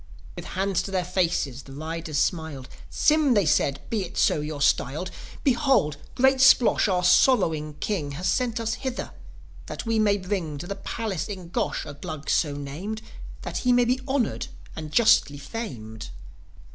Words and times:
With 0.35 0.45
hands 0.57 0.81
to 0.81 0.89
their 0.89 1.05
faces 1.05 1.61
the 1.61 1.73
riders 1.73 2.17
smiled. 2.17 2.67
"Sym," 2.89 3.35
they 3.35 3.45
said 3.45 3.81
"be 3.91 4.01
it 4.03 4.17
so 4.17 4.41
you're 4.41 4.59
styled 4.59 5.11
Behold, 5.43 5.97
great 6.15 6.41
Splosh, 6.41 6.87
our 6.87 7.03
sorrowing 7.03 7.75
King, 7.75 8.13
Has 8.13 8.27
sent 8.27 8.59
us 8.59 8.73
hither, 8.81 9.11
that 9.67 9.85
we 9.85 9.99
may 9.99 10.17
bring 10.17 10.57
To 10.57 10.65
the 10.65 10.73
palace 10.73 11.27
in 11.27 11.49
Gosh 11.49 11.85
a 11.85 11.93
Glug 11.93 12.31
so 12.31 12.55
named, 12.55 13.03
That 13.43 13.57
he 13.57 13.71
may 13.71 13.85
be 13.85 14.01
honoured 14.07 14.47
and 14.75 14.91
justly 14.91 15.37
famed." 15.37 16.09